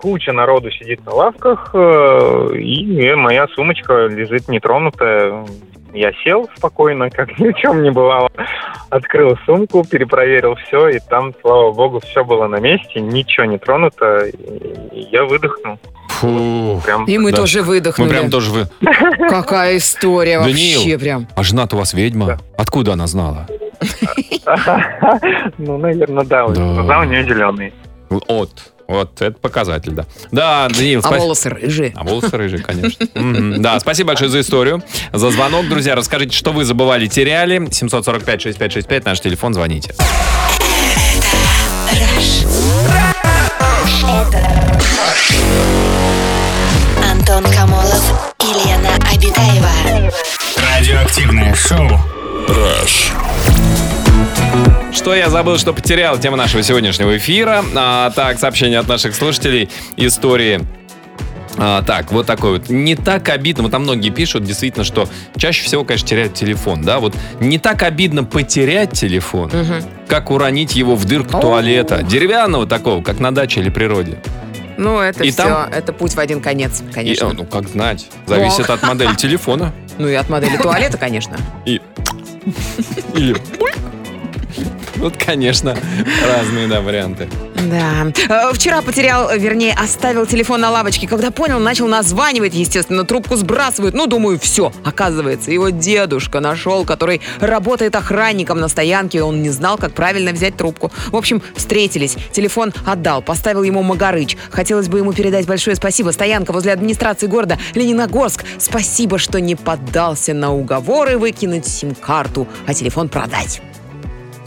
[0.00, 5.44] куча народу сидит на лавках, э, и моя сумочка лежит нетронутая.
[5.92, 8.30] Я сел спокойно, как ни в чем не бывало,
[8.90, 14.24] открыл сумку, перепроверил все, и там, слава богу, все было на месте, ничего не тронуто,
[14.26, 15.78] и я выдохнул.
[16.10, 16.80] Фу.
[16.84, 17.38] Прям И мы Да.
[17.38, 18.08] тоже Мы выдохнули.
[18.10, 18.66] прям тоже вы...
[19.28, 20.78] Какая история Даниил.
[20.78, 21.26] вообще прям.
[21.34, 22.26] А жена-то у вас ведьма?
[22.26, 22.38] Да.
[22.56, 23.46] Откуда она знала?
[25.58, 26.46] Ну, наверное, да.
[26.48, 26.74] Да.
[26.74, 27.72] Глаза у нее зеленые.
[28.10, 28.50] Вот.
[28.90, 30.04] Вот, это показатель, да.
[30.32, 31.22] Да, Даниил, А спасибо.
[31.22, 31.92] волосы рыжие.
[31.94, 33.06] А волосы рыжие, конечно.
[33.60, 35.94] Да, спасибо большое за историю, за звонок, друзья.
[35.94, 37.60] Расскажите, что вы забывали, теряли.
[37.68, 39.94] 745-6565, наш телефон, звоните.
[47.10, 50.10] Антон Камолов и Лена Обитаева.
[50.56, 51.39] Радиоактивное
[55.00, 56.18] Что я забыл, что потерял?
[56.18, 57.64] Тема нашего сегодняшнего эфира.
[57.74, 59.70] А, так, сообщение от наших слушателей.
[59.96, 60.60] Истории
[61.56, 62.68] а, так, вот такой вот.
[62.68, 65.08] Не так обидно, вот там многие пишут действительно, что
[65.38, 69.82] чаще всего, конечно, теряют телефон, да, вот не так обидно потерять телефон, Мгм.
[70.06, 71.40] как уронить его в дырку О.
[71.40, 74.18] туалета, деревянного такого, как на даче или природе.
[74.76, 77.26] Ну, это И все, там- это путь в один конец, И, конечно.
[77.26, 79.72] э, ну, как знать, зависит от модели телефона.
[79.98, 81.38] Ну и от модели туалета, конечно.
[81.64, 81.80] И...
[83.14, 83.34] Или...
[85.00, 85.76] Вот, конечно,
[86.26, 87.28] разные, да, варианты.
[87.68, 88.06] Да.
[88.28, 91.06] Э, Вчера потерял, вернее, оставил телефон на лавочке.
[91.06, 93.94] Когда понял, начал названивать, естественно, трубку сбрасывают.
[93.94, 94.72] Ну, думаю, все.
[94.84, 99.22] Оказывается, его дедушка нашел, который работает охранником на стоянке.
[99.22, 100.92] Он не знал, как правильно взять трубку.
[101.08, 102.16] В общем, встретились.
[102.32, 104.36] Телефон отдал, поставил ему Магарыч.
[104.50, 106.10] Хотелось бы ему передать большое спасибо.
[106.10, 108.44] Стоянка возле администрации города Лениногорск.
[108.58, 113.62] Спасибо, что не поддался на уговоры выкинуть сим-карту, а телефон продать.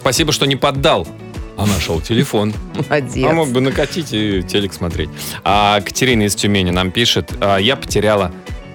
[0.04, 1.08] Спасибо, что не поддал.
[1.56, 2.54] А нашел телефон.
[2.90, 3.26] Молодец.
[3.26, 5.10] А мог бы накатить и телек смотреть.
[5.46, 8.34] А Катерина из Тюмени нам пишет, «А, я потеряла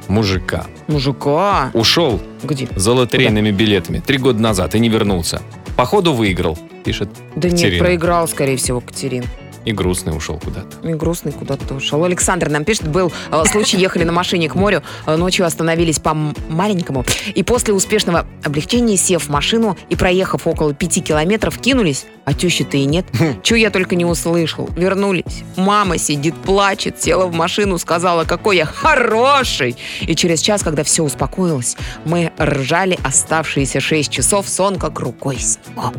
[0.08, 0.64] мужика.
[0.86, 1.70] Мужика.
[1.74, 2.66] Ушел Где?
[2.74, 5.42] за лотерейными билетами три года назад и не вернулся.
[5.76, 7.84] Походу выиграл, пишет Да нет, Катерина.
[7.84, 9.24] проиграл, скорее всего, Катерин.
[9.64, 10.88] И грустный ушел куда-то.
[10.88, 12.04] И грустный куда-то ушел.
[12.04, 16.14] Александр нам пишет, был э, случай, ехали на машине к морю, э, ночью остановились по
[16.14, 22.34] маленькому, и после успешного облегчения, сев в машину и проехав около пяти километров, кинулись, а
[22.34, 23.06] тещи-то и нет.
[23.42, 24.68] Чего я только не услышал.
[24.76, 25.42] Вернулись.
[25.56, 29.76] Мама сидит, плачет, села в машину, сказала, какой я хороший.
[30.00, 35.92] И через час, когда все успокоилось, мы ржали оставшиеся шесть часов, сон как рукой сняло.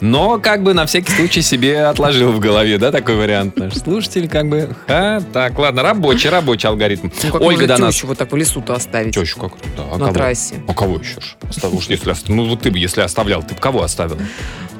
[0.00, 4.28] Но как бы на всякий случай себе отложил в голове, да, такой вариант наш слушатель
[4.28, 4.74] как бы.
[4.86, 7.10] Ха, так, ладно, рабочий, рабочий алгоритм.
[7.22, 8.02] Ну, как Ольга до нас.
[8.02, 9.14] вот так в лесу-то оставить?
[9.14, 9.52] Тещу как?
[9.76, 10.12] Да, а На кого?
[10.12, 10.54] трассе.
[10.66, 11.20] А кого еще?
[11.20, 11.36] ж?
[11.48, 14.18] Оставил, уж если, ну вот ты бы, если оставлял, ты бы кого оставил?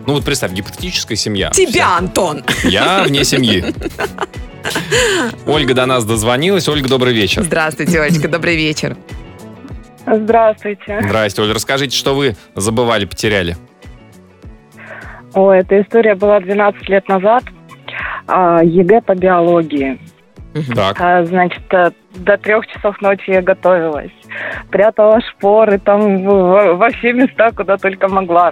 [0.06, 1.50] Ну вот представь, гипотетическая семья.
[1.50, 2.42] Тебя, Антон!
[2.64, 3.74] Я вне семьи.
[5.46, 6.68] Ольга до нас дозвонилась.
[6.68, 7.42] Ольга, добрый вечер.
[7.44, 8.96] Здравствуйте, Олечка, добрый вечер.
[10.06, 11.00] Здравствуйте.
[11.04, 11.52] Здрасте, Оль.
[11.52, 13.56] Расскажите, что вы забывали, потеряли.
[15.34, 17.44] О, эта история была 12 лет назад.
[18.26, 19.98] А, ЕГЭ по биологии.
[20.74, 20.96] Так.
[21.00, 24.10] А, значит, э, до трех часов ночи я готовилась.
[24.70, 28.50] Прятала шпоры там во все места, куда только могла.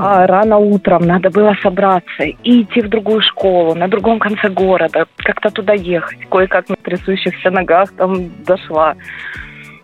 [0.00, 5.06] А рано утром надо было собраться и идти в другую школу, на другом конце города,
[5.16, 6.18] как-то туда ехать.
[6.28, 8.96] Кое-как на трясущихся ногах там дошла.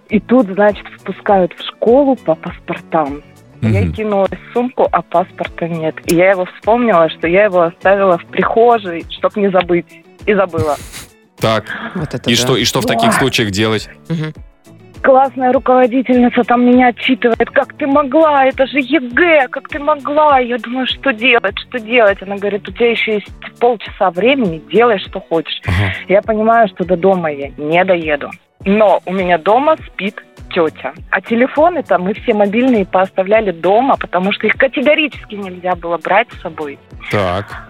[0.08, 3.22] И тут, значит, впускают в школу по паспортам.
[3.62, 5.94] Я кинулась в сумку, а паспорта нет.
[6.06, 9.86] И я его вспомнила, что я его оставила в прихожей, чтоб не забыть.
[10.26, 10.76] И забыла.
[11.38, 11.64] Так.
[11.94, 12.40] Вот это И да.
[12.40, 13.88] что, и что в таких случаях делать?
[15.02, 20.38] Классная руководительница там меня отчитывает, как ты могла, это же ЕГЭ, как ты могла.
[20.38, 22.22] Я думаю, что делать, что делать.
[22.22, 23.26] Она говорит, у тебя еще есть
[23.58, 25.60] полчаса времени, делай, что хочешь.
[25.66, 25.92] Ага.
[26.08, 28.30] Я понимаю, что до дома я не доеду.
[28.64, 30.92] Но у меня дома спит тетя.
[31.10, 36.28] А телефоны там мы все мобильные пооставляли дома, потому что их категорически нельзя было брать
[36.32, 36.78] с собой.
[37.10, 37.68] Так.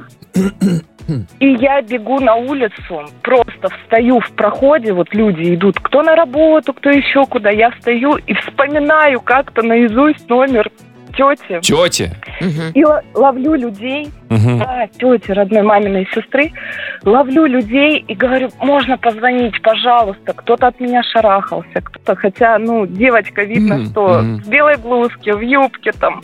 [1.41, 6.73] И я бегу на улицу, просто встаю в проходе, вот люди идут, кто на работу,
[6.73, 7.51] кто еще куда.
[7.51, 10.71] Я встаю и вспоминаю как-то наизусть номер
[11.13, 11.61] тети.
[11.61, 12.11] Тети.
[12.41, 12.71] Мгм.
[12.75, 14.59] И ло- ловлю людей, Мгм.
[14.59, 16.53] да, тети, родной маминой сестры,
[17.05, 20.33] ловлю людей и говорю, можно позвонить, пожалуйста.
[20.33, 24.37] Кто-то от меня шарахался, кто-то, хотя, ну, девочка, видно, Мгм, что мгм.
[24.43, 26.23] в белой блузке, в юбке там.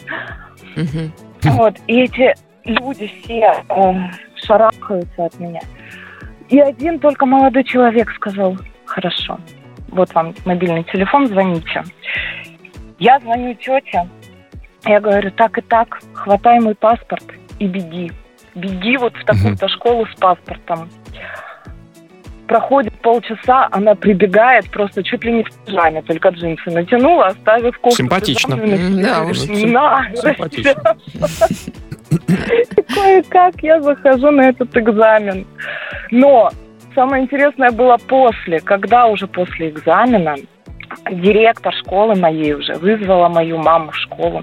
[0.76, 1.12] Мгм.
[1.56, 3.94] Вот, и эти люди все э,
[4.34, 5.60] шарахаются от меня.
[6.48, 9.38] И один только молодой человек сказал, хорошо,
[9.90, 11.82] вот вам мобильный телефон, звоните.
[12.98, 14.08] Я звоню тете,
[14.84, 17.24] я говорю, так и так, хватай мой паспорт
[17.58, 18.12] и беги.
[18.54, 20.88] Беги вот в такую-то школу с паспортом.
[22.46, 27.98] Проходит полчаса, она прибегает, просто чуть ли не в пижаме, только джинсы натянула, оставив кофту.
[27.98, 28.56] Симпатично.
[28.56, 29.70] да Говорит, уж.
[29.70, 30.96] «На, Симпатично.
[32.94, 35.46] кое-как я захожу на этот экзамен.
[36.10, 36.50] Но
[36.94, 40.36] самое интересное было после, когда уже после экзамена
[41.10, 44.42] директор школы моей уже вызвала мою маму в школу.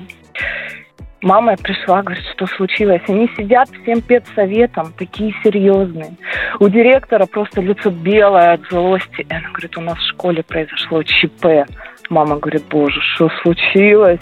[1.25, 3.01] Мама пришла, говорит, что случилось.
[3.07, 6.15] Они сидят всем педсоветом, такие серьезные.
[6.59, 9.25] У директора просто лицо белое от злости.
[9.27, 11.67] И она говорит, у нас в школе произошло ЧП.
[12.11, 14.19] Мама говорит, боже, что случилось?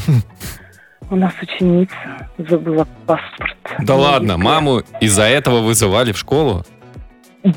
[1.09, 1.93] У нас ученица
[2.37, 3.57] забыла паспорт.
[3.79, 6.63] Да ладно, маму из-за этого вызывали в школу?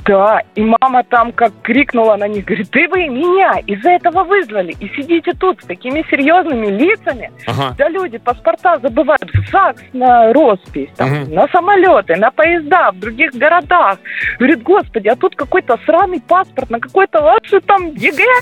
[0.05, 4.75] Да, и мама там как крикнула на них, говорит, ты вы меня из-за этого вызвали,
[4.81, 7.31] и сидите тут с такими серьезными лицами.
[7.47, 7.73] Ага.
[7.79, 11.35] Да люди паспорта забывают в ЗАГС на роспись, там, Мгм.
[11.35, 13.99] на самолеты, на поезда в других городах.
[14.41, 18.41] Говорит, господи, а тут какой-то сраный паспорт на какой-то ваше там ЕГЭ.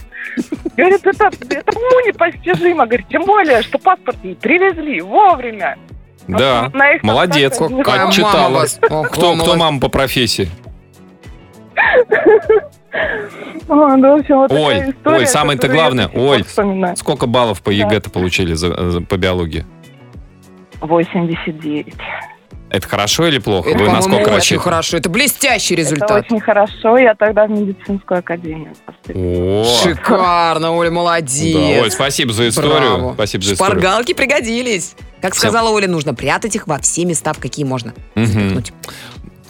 [0.79, 2.87] Говорит, это, это уму непостижимо.
[2.87, 5.77] Говорит, тем более, что паспорт ей привезли вовремя.
[6.27, 6.71] Да,
[7.03, 7.61] молодец.
[7.61, 8.65] не Как читала.
[9.13, 10.49] Кто, кто мама по профессии?
[13.65, 16.09] История, Оль, самое-то главное,
[16.47, 16.97] вспоминаю.
[16.97, 19.65] Сколько баллов по ЕГЭ-то получили за- по биологии?
[20.81, 21.95] 89.
[22.71, 23.69] Это хорошо или плохо?
[23.71, 24.65] Это, Вы на по-моему, сколько очень рассчитываете?
[24.65, 24.97] хорошо.
[24.97, 26.11] Это блестящий Это результат.
[26.25, 26.99] очень хорошо.
[26.99, 29.63] Я тогда в медицинскую академию поступила.
[29.63, 31.55] О, Шикарно, Оля, молодец.
[31.55, 32.73] да, Оль, спасибо за историю.
[32.73, 33.15] Браво.
[33.15, 33.81] Спасибо за историю.
[33.81, 34.97] Шпаргалки пригодились.
[35.21, 35.51] Как Всем.
[35.51, 37.95] сказала Оля, нужно прятать их во все места, в какие можно.
[38.17, 38.63] Мгм.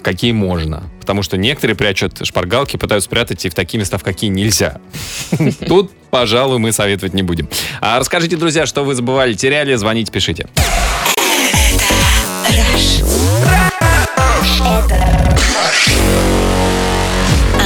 [0.05, 0.83] Какие можно.
[1.01, 4.79] Потому что некоторые прячут шпаргалки, пытаются спрятать их в такие места, в какие нельзя.
[5.67, 7.49] Тут, пожалуй, мы советовать не будем.
[7.81, 10.47] А расскажите, друзья, что вы забывали, теряли, звоните, пишите.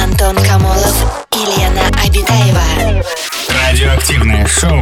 [0.01, 3.03] Антон Камолов и Лена Обитаева.
[3.49, 4.79] Радиоактивное шоу.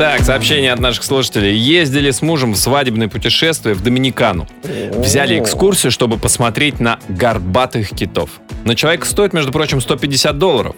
[0.00, 1.54] Так, сообщение от наших слушателей.
[1.54, 4.48] Ездили с мужем в свадебное путешествие в Доминикану.
[4.94, 8.40] Взяли экскурсию, чтобы посмотреть на горбатых китов.
[8.64, 10.74] На человека стоит, между прочим, 150 долларов.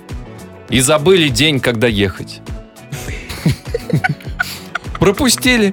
[0.70, 2.40] И забыли день, когда ехать.
[4.98, 5.72] Пропустили.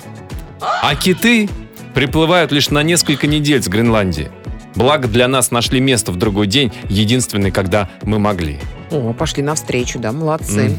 [0.62, 1.50] А киты
[1.96, 4.30] приплывают лишь на несколько недель с Гренландии.
[4.76, 8.60] Благо для нас нашли место в другой день, единственный, когда мы могли.
[8.92, 10.76] О, пошли навстречу, да, молодцы.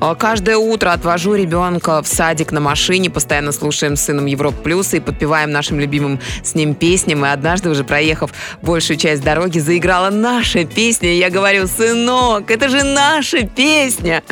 [0.00, 4.92] А, Каждое утро отвожу ребенка в садик на машине, постоянно слушаем с сыном Европ Плюс
[4.92, 7.24] и подпеваем нашим любимым с ним песням.
[7.24, 11.14] И однажды, уже проехав большую часть дороги, заиграла наша песня.
[11.14, 14.22] И я говорю, сынок, это же наша песня.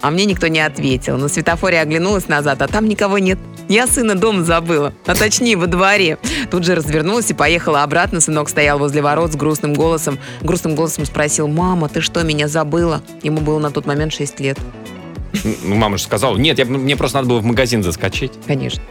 [0.00, 1.16] А мне никто не ответил.
[1.16, 3.38] На светофоре оглянулась назад, а там никого нет.
[3.68, 6.16] Я сына дома забыла, а точнее во дворе.
[6.50, 8.20] Тут же развернулась и поехала обратно.
[8.20, 10.18] Сынок стоял возле ворот с грустным голосом.
[10.40, 12.67] Грустным голосом спросил, мама, ты что, меня забыла?
[13.22, 14.58] Ему было на тот момент 6 лет.
[15.64, 18.32] Ну, мама же сказала, нет, я, мне просто надо было в магазин заскочить.
[18.46, 18.82] Конечно.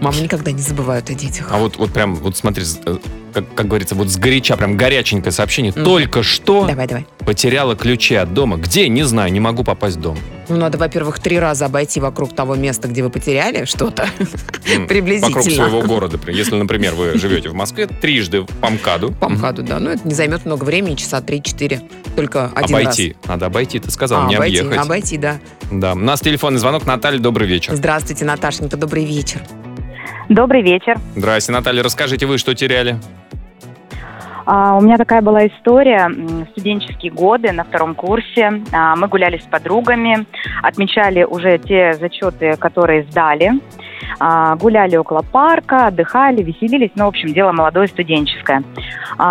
[0.00, 1.48] Мамы никогда не забывают о детях.
[1.50, 2.98] А вот, вот прям, вот смотри, э,
[3.34, 5.72] как, как говорится, вот сгоряча, прям горяченькое сообщение.
[5.74, 5.84] Мгм.
[5.84, 7.06] Только что Давай, давай.
[7.26, 8.56] потеряла ключи от дома.
[8.56, 8.88] Где?
[8.88, 10.16] Не знаю, не могу попасть в дом.
[10.48, 14.08] Ну, надо, во-первых, три раза обойти вокруг того места, где вы потеряли что-то.
[14.74, 15.36] М, Приблизительно.
[15.38, 16.18] Вокруг своего города.
[16.30, 19.12] Если, например, вы живете в Москве, трижды по МКАДу.
[19.12, 19.78] По МКАДу, да.
[19.80, 21.80] Ну, это не займет много времени, часа три-четыре.
[22.14, 23.16] Только один Обойти.
[23.26, 23.94] Надо обойти, ты раз.
[23.94, 24.78] сказал, А, не обойти, объехать.
[24.84, 25.38] обойти, да.
[25.70, 25.92] Да.
[25.94, 26.84] У нас телефонный звонок.
[26.86, 27.74] Наталья, добрый вечер.
[27.74, 29.40] Здравствуйте, Наташенька, добрый вечер.
[30.28, 30.98] Добрый вечер.
[31.16, 31.82] Здрасте, Наталья.
[31.82, 32.98] Расскажите вы, что теряли?
[34.46, 36.10] А, у меня такая была история.
[36.52, 38.62] Студенческие годы на втором курсе.
[38.72, 40.26] А, мы гуляли с подругами,
[40.62, 43.52] отмечали уже те зачеты, которые сдали.
[44.18, 46.90] А, гуляли около парка, отдыхали, веселились.
[46.94, 48.62] Ну, в общем, дело молодое студенческое.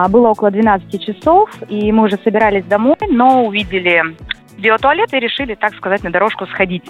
[0.09, 4.15] Было около 12 часов, и мы уже собирались домой, но увидели
[4.57, 6.83] биотуалет и решили, так сказать, на дорожку сходить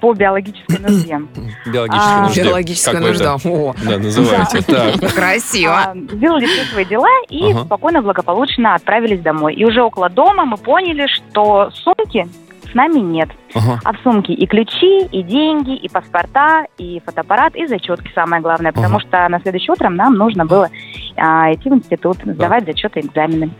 [0.00, 1.20] по биологической нужде.
[1.66, 2.42] Биологическая А, нужда.
[2.44, 3.36] Биологическая нужда.
[3.44, 4.62] Да, называете.
[4.62, 5.14] Так.
[5.14, 5.74] красиво.
[5.74, 9.54] А, Сделали все свои дела и спокойно, благополучно отправились домой.
[9.54, 12.26] И уже около дома мы поняли, что сумки
[12.74, 13.28] с нами нет.
[13.54, 13.78] Ага.
[13.84, 18.72] А в сумке и ключи, и деньги, и паспорта, и фотоаппарат, и зачетки самое главное.
[18.72, 19.06] Потому Ага.
[19.08, 20.68] что на следующее утром нам нужно было
[21.16, 23.50] а, идти в институт, сдавать зачеты, экзамены.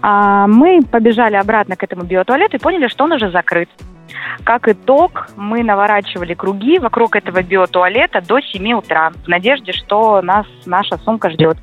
[0.00, 3.68] А, мы побежали обратно к этому биотуалету и поняли, что он уже закрыт.
[4.44, 10.46] Как итог, мы наворачивали круги вокруг этого биотуалета до 7 утра в надежде, что нас
[10.64, 11.56] наша сумка ждет.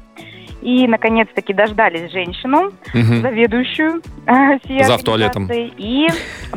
[0.63, 3.21] И, наконец-таки, дождались женщину, Мгм.
[3.21, 5.03] заведующую э, Зав.
[5.03, 5.49] туалетом.
[5.51, 6.07] И,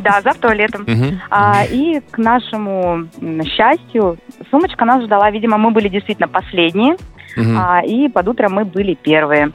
[0.01, 0.37] да, зав.
[0.37, 0.83] туалетом.
[0.87, 1.19] Мгм.
[1.29, 3.07] А, и к нашему
[3.45, 4.17] счастью,
[4.49, 5.29] сумочка нас ждала.
[5.29, 6.95] Видимо, мы были действительно последние,
[7.35, 7.57] Мгм.
[7.59, 9.51] а, и под утро мы были первые.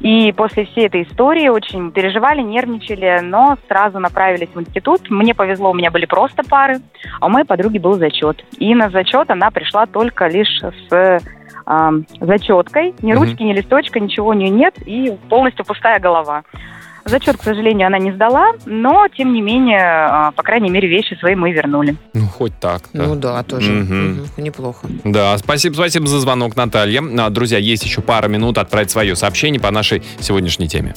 [0.00, 5.08] И после всей этой истории очень переживали, нервничали, но сразу направились в институт.
[5.10, 6.78] Мне повезло, у меня были просто пары,
[7.20, 8.44] а у моей подруги был зачет.
[8.58, 11.20] И на зачет она пришла только лишь с
[11.66, 12.94] ам, зачеткой.
[13.02, 16.42] Ни ручки, ни листочка, ничего у нее нет, и полностью пустая голова.
[17.04, 21.14] Зачет, к сожалению, она не сдала, но, тем не менее, а, по крайней мере, вещи
[21.18, 21.96] свои мы вернули.
[22.14, 22.82] Ну, хоть так.
[22.92, 23.72] Ну да, тоже.
[23.72, 24.08] Мгм.
[24.12, 24.86] Мгм, Неплохо.
[25.02, 27.02] Да, спасибо, спасибо за звонок, Наталья.
[27.18, 30.94] А, Друзья, есть еще пара минут отправить свое сообщение по нашей сегодняшней теме.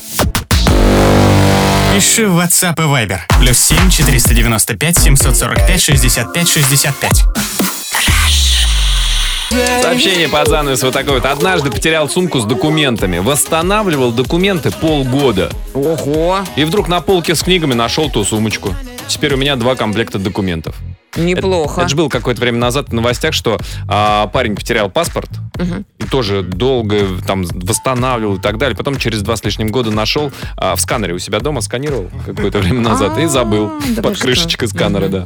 [1.96, 3.20] Пиши в WhatsApp и Viber.
[3.40, 8.45] Плюс 7 495 745 65 65.
[9.82, 11.26] Сообщение по занавес вот такое вот.
[11.26, 13.20] Однажды потерял сумку с документами.
[13.20, 15.52] Восстанавливал документы полгода.
[15.74, 18.74] Ого, И вдруг на полке с книгами нашел ту сумочку.
[19.08, 20.76] Теперь у меня два комплекта документов.
[21.16, 21.82] Неплохо.
[21.82, 23.58] Это же было какое-то время назад в новостях, что
[23.88, 25.30] а, парень потерял паспорт
[26.00, 28.76] и тоже долго там восстанавливал и так далее.
[28.76, 32.60] Потом через два с лишним года нашел а, в сканере у себя дома, сканировал какое-то
[32.60, 35.26] время назад и забыл А, вы под крышечкой сканера, да.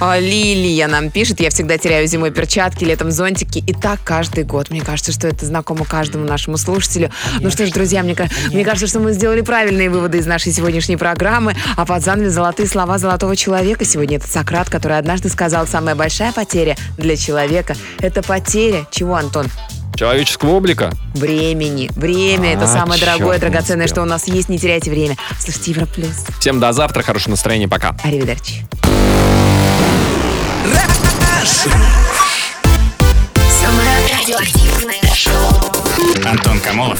[0.00, 4.70] А, Лилия нам пишет, я всегда теряю зимой перчатки, летом зонтики, и так каждый год.
[4.70, 7.10] Мне кажется, что это знакомо каждому нашему слушателю.
[7.40, 11.54] Ну что ж, друзья, мне кажется, что мы сделали правильные выводы из нашей сегодняшней программы,
[11.76, 13.84] а под занавес золотые слова золотого человека.
[13.84, 19.46] Сегодня это Сократ, который однажды сказал, самая большая потеря для человека– это потеря, чего, Антон?
[19.94, 20.90] Человеческого облика.
[21.14, 21.90] Времени.
[21.94, 23.96] Время– это А, самое дорогое, драгоценное, успел.
[23.96, 24.48] что у нас есть.
[24.48, 25.16] Не теряйте время.
[25.38, 26.24] Слушайте Европлюс.
[26.40, 27.94] Всем до завтра, хорошего настроения, пока.
[28.02, 28.64] Аривидерчи.
[33.60, 36.24] Самое радиоактивное шоу.
[36.24, 36.98] Антон Камолов,